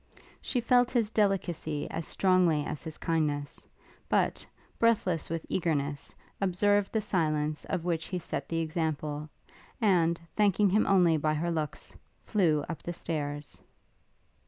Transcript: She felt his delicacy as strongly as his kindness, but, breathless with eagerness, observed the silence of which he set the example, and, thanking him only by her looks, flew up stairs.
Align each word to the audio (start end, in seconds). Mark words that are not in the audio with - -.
She 0.41 0.59
felt 0.61 0.89
his 0.89 1.11
delicacy 1.11 1.87
as 1.91 2.07
strongly 2.07 2.65
as 2.65 2.81
his 2.81 2.97
kindness, 2.97 3.67
but, 4.09 4.43
breathless 4.79 5.29
with 5.29 5.45
eagerness, 5.47 6.15
observed 6.41 6.91
the 6.91 6.99
silence 7.01 7.65
of 7.65 7.85
which 7.85 8.05
he 8.05 8.17
set 8.17 8.49
the 8.49 8.61
example, 8.61 9.29
and, 9.79 10.19
thanking 10.35 10.71
him 10.71 10.87
only 10.87 11.17
by 11.17 11.35
her 11.35 11.51
looks, 11.51 11.95
flew 12.23 12.65
up 12.67 12.79
stairs. 12.95 13.61